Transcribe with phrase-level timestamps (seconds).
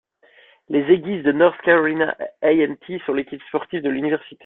[0.69, 4.39] Les Aggies de North Carolina A&T sont l'équipe sportive de l'université.